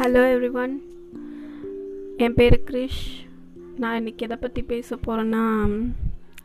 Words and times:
Hello 0.00 0.20
every 0.34 0.48
one 0.52 0.74
என் 2.16 2.34
பேர் 2.36 2.54
கிரிஷ். 2.68 3.00
நான் 3.76 3.96
இன்றைக்கி 3.98 4.24
எதை 4.26 4.36
பற்றி 4.36 4.62
பேச 4.70 4.96
போகிறேன்னா 4.96 5.42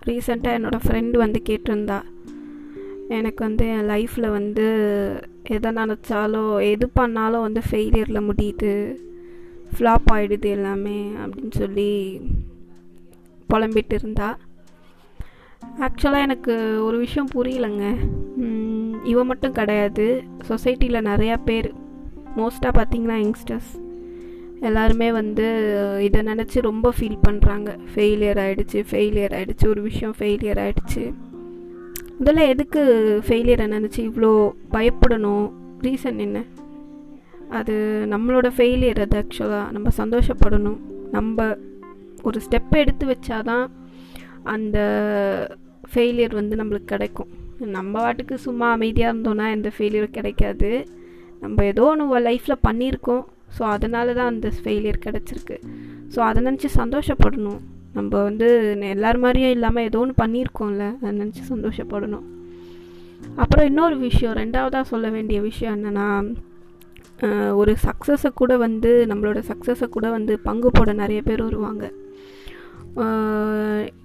ரீசெண்டாக 0.05 0.55
என்னோடய 0.57 0.85
ஃப்ரெண்டு 0.85 1.17
வந்து 1.21 1.39
கேட்டிருந்தா. 1.49 1.99
எனக்கு 3.17 3.41
வந்து 3.45 3.67
என் 3.75 3.87
லைஃப்பில் 3.91 4.27
வந்து 4.29 4.65
எதை 5.55 5.71
நினச்சாலோ 5.71 6.43
எது 6.71 6.89
பண்ணாலும் 6.89 7.45
வந்து 7.47 7.63
ஃபெயிலியரில் 7.69 8.27
முடியுது. 8.29 8.73
ஃப்ளாப் 9.75 10.11
ஆகிடுது 10.15 10.51
எல்லாமே 10.57 10.97
அப்படின்னு 11.21 11.55
சொல்லி 11.61 11.89
புலம்பிட்டு 13.49 13.97
இருந்தா. 14.01 14.29
ஆக்சுவலாக 15.79 16.27
எனக்கு 16.27 16.83
ஒரு 16.83 16.99
விஷயம் 17.05 17.31
புரியலைங்க. 17.35 17.85
இவன் 19.13 19.31
மட்டும் 19.33 19.57
கிடையாது. 19.61 20.23
சொசைட்டியில் 20.51 21.07
நிறையா 21.11 21.39
பேர் 21.45 21.71
மோஸ்ட்டாக 22.37 22.77
பார்த்தீங்கன்னா 22.77 23.17
யங்ஸ்டர்ஸ்? 23.23 23.71
எல்லாருமே 24.61 25.11
வந்து 25.11 25.45
இதை 26.03 26.21
நினச்சி 26.21 26.61
ரொம்ப 26.61 26.93
ஃபீல் 26.99 27.17
பண்ணுறாங்க 27.27 27.69
ஃபெயிலியர் 27.93 28.39
ஆகிடுச்சு 28.45 28.85
ஃபெயிலியர் 28.91 29.35
ஆகிடுச்சு 29.37 29.67
ஒரு 29.67 29.81
விஷயம் 29.81 30.15
ஃபெயிலியர் 30.19 30.61
ஆகிடுச்சு 30.65 31.13
முதல்ல 32.19 32.47
எதுக்கு 32.47 32.81
ஃபெயிலியரை 33.27 33.65
நினச்சி 33.75 33.97
இவ்வளோ 33.97 34.51
பயப்படணும்? 34.71 35.51
ரீசன் 35.81 36.17
என்ன? 36.17 36.43
அது 37.49 37.73
நம்மளோட 38.09 38.47
ஃபெயிலியர் 38.57 39.01
அது 39.01 39.17
ஆக்சுவலாக 39.21 39.71
நம்ம 39.71 39.89
சந்தோஷப்படணும். 39.97 40.79
நம்ம 41.11 41.57
ஒரு 42.23 42.39
ஸ்டெப் 42.49 42.71
எடுத்து 42.71 43.05
வச்சாதான் 43.07 43.65
அந்த 44.43 44.77
ஃபெயிலியர் 45.93 46.33
வந்து 46.33 46.55
நம்மளுக்கு 46.55 46.85
கிடைக்கும். 46.85 47.27
நம்ம 47.59 47.93
வாட்டுக்கு 48.05 48.33
சும்மா 48.33 48.71
அமைதியாக 48.71 49.17
இருந்தோன்னா 49.17 49.51
எந்த 49.51 49.71
ஃபெயிலியரும் 49.77 50.17
கிடைக்காது. 50.17 50.71
நம்ம 51.43 51.65
ஏதோ 51.71 51.85
ஒன்று 51.91 52.21
லைஃப்பில் 52.29 52.63
பண்ணியிருக்கோம். 52.67 53.23
ஸோ 53.55 53.63
அதனால 53.75 54.13
தான் 54.19 54.31
அந்த 54.33 54.47
ஃபெயிலியர் 54.61 55.03
கிடச்சிருக்கு. 55.05 55.57
ஸோ 56.13 56.19
அதை 56.29 56.39
நினச்சி 56.47 56.69
சந்தோஷப்படணும். 56.81 57.61
நம்ம 57.97 58.11
வந்து 58.29 58.47
எல்லார் 58.93 59.19
மாதிரியும் 59.25 59.53
இல்லாமல் 59.57 59.85
ஏதோ 59.89 59.99
ஒன்று 60.03 60.21
பண்ணியிருக்கோம்ல 60.23 60.85
அதை 61.01 61.11
நினச்சி 61.21 61.43
சந்தோஷப்படணும். 61.51 62.25
அப்புறம் 63.43 63.67
இன்னொரு 63.69 63.95
விஷயம் 64.07 64.35
ரெண்டாவதாக 64.41 64.85
சொல்ல 64.91 65.07
வேண்டிய 65.15 65.37
விஷயம் 65.49 65.75
என்னென்னா 65.77 66.07
ஒரு 67.59 67.73
சக்ஸஸை 67.85 68.29
கூட 68.41 68.53
வந்து 68.63 68.89
நம்மளோட 69.11 69.39
சக்ஸஸை 69.49 69.87
கூட 69.93 70.07
வந்து 70.15 70.33
பங்கு 70.47 70.69
போட 70.77 70.89
நிறைய 71.03 71.19
பேர் 71.27 71.45
வருவாங்க. 71.47 71.85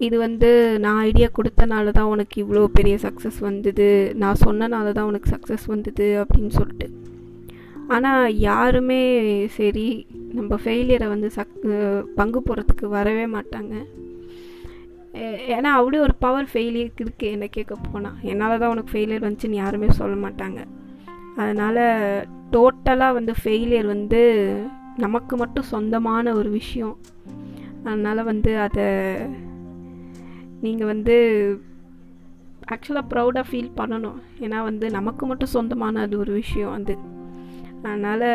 இது 0.06 0.17
வந்து 0.27 0.50
நான் 0.84 1.00
ஐடியா 1.09 1.28
கொடுத்தனால 1.39 1.92
தான் 1.98 2.12
உனக்கு 2.15 2.37
இவ்வளோ 2.44 2.62
பெரிய 2.78 2.97
சக்ஸஸ் 3.06 3.39
வந்தது 3.48 3.89
நான் 4.22 4.42
சொன்னனால 4.47 4.92
தான் 4.98 5.09
உனக்கு 5.11 5.33
சக்ஸஸ் 5.34 5.67
வந்தது 5.75 6.09
அப்படின்னு 6.22 6.53
சொல்லிட்டு. 6.61 6.89
ஆனால் 7.94 8.36
யாருமே 8.48 9.02
சரி 9.56 9.86
நம்ம 10.38 10.58
ஃபெயிலியரை 10.62 11.06
வந்து 11.12 11.28
சக் 11.36 11.55
பங்கு 12.19 12.41
போகிறதுக்கு 12.48 12.86
வரவே 12.98 13.24
மாட்டாங்க. 13.36 13.74
ஏன்னா 15.55 15.70
அவ்வளோ 15.78 16.00
ஒரு 16.06 16.14
பவர் 16.24 16.50
ஃபெயிலியருக்கு 16.52 17.05
இருக்குது 17.05 17.32
என்னை 17.34 17.48
கேட்க 17.56 17.74
போனால் 17.86 18.19
என்னால் 18.32 18.60
தான் 18.62 18.72
உனக்கு 18.74 18.92
ஃபெயிலியர் 18.94 19.24
வந்துச்சுன்னு 19.27 19.62
யாருமே 19.62 19.88
சொல்ல 20.00 20.16
மாட்டாங்க. 20.27 20.60
அதனால் 21.41 21.82
டோட்டலாக 22.55 23.16
வந்து 23.19 23.32
ஃபெயிலியர் 23.42 23.88
வந்து 23.94 24.20
நமக்கு 25.04 25.34
மட்டும் 25.42 25.70
சொந்தமான 25.72 26.34
ஒரு 26.41 26.50
விஷயம். 26.60 26.97
அதனால் 27.88 28.28
வந்து 28.30 28.52
அதை 28.66 28.88
நீங்கள் 30.64 30.91
வந்து 30.92 31.16
ஆக்சுவலாக 32.75 33.10
ப்ரௌடாக 33.12 33.44
ஃபீல் 33.50 33.77
பண்ணணும். 33.80 34.19
ஏன்னா 34.44 34.58
வந்து 34.70 34.86
நமக்கு 34.98 35.25
மட்டும் 35.30 35.54
சொந்தமான 35.56 36.00
அது 36.06 36.16
ஒரு 36.19 36.32
விஷயம் 36.42 36.75
அது. 36.78 36.97
அதனால் 37.84 38.28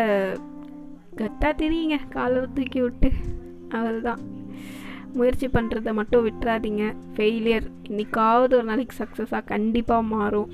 கட்டாக 1.20 1.54
தெரியுங்க. 1.64 1.98
காலை 2.16 2.40
தூக்கி 2.58 2.80
விட்டு 2.86 3.10
அவள்தான் 3.80 4.22
முயற்சி 5.18 5.48
பண்ணுறத 5.56 5.90
மட்டும் 6.00 6.26
விட்டுறாதீங்க. 6.28 6.86
ஃபெயிலியர் 7.16 7.68
இன்றைக்காவது 7.90 8.56
ஒரு 8.58 8.66
நாளைக்கு 8.70 8.96
சக்ஸஸாக 9.02 9.50
கண்டிப்பாக 9.54 10.10
மாறும். 10.16 10.50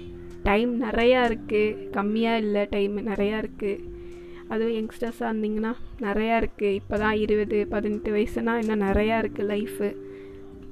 டைம் 0.48 0.72
நிறையா 0.86 1.20
இருக்குது 1.30 1.90
கம்மியாக 1.96 2.42
இல்லை. 2.44 2.64
டைம் 2.76 2.96
நிறையா 3.12 3.38
இருக்குது 3.44 3.82
அதுவும் 4.54 4.76
யங்ஸ்டர்ஸாக 4.78 5.30
இருந்தீங்கன்னா 5.32 5.74
நிறையா 6.06 6.36
இருக்குது 6.42 6.78
இப்போ 6.80 6.96
தான் 7.04 7.18
இருபது 7.24 7.58
பதினெட்டு 7.74 8.10
வயசுனா 8.16 8.54
இன்னும் 8.62 8.86
நிறையா 8.88 9.18
இருக்குது 9.24 9.50
லைஃபு 9.54 9.90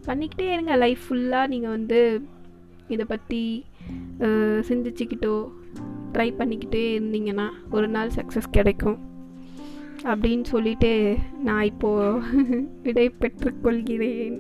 பண்ணிக்கிட்டே 0.07 0.47
இருங்க. 0.55 0.73
லைஃப் 0.83 1.03
ஃபுல்லாக 1.07 1.51
நீங்கள் 1.53 1.75
வந்து 1.77 1.99
இதை 2.93 3.05
பற்றி 3.13 3.41
சிந்திச்சுக்கிட்டோ 4.69 5.35
ட்ரை 6.13 6.31
பண்ணிக்கிட்டே 6.37 6.83
இருந்தீங்கன்னா 6.95 7.49
ஒரு 7.71 7.87
நாள் 7.87 8.09
சக்ஸஸ் 8.15 8.51
கிடைக்கும். 8.51 8.99
அப்படின்னு 10.03 10.43
சொல்லிட்டு 10.43 11.17
நான் 11.43 11.63
இப்போது 11.63 12.21
விடை 12.83 13.11
பெற்றுக்கொள்கிறேன் 13.19 14.37